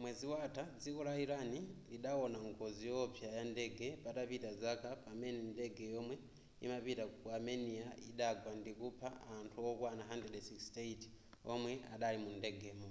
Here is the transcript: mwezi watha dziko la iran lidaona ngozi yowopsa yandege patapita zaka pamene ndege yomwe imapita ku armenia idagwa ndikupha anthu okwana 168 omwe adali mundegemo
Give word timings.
mwezi 0.00 0.24
watha 0.32 0.64
dziko 0.80 1.00
la 1.08 1.14
iran 1.24 1.50
lidaona 1.90 2.38
ngozi 2.50 2.82
yowopsa 2.90 3.26
yandege 3.36 3.88
patapita 4.02 4.50
zaka 4.62 4.90
pamene 5.04 5.40
ndege 5.52 5.84
yomwe 5.94 6.14
imapita 6.64 7.04
ku 7.18 7.24
armenia 7.36 7.86
idagwa 8.08 8.50
ndikupha 8.60 9.08
anthu 9.36 9.58
okwana 9.70 10.02
168 10.14 11.52
omwe 11.52 11.72
adali 11.94 12.18
mundegemo 12.24 12.90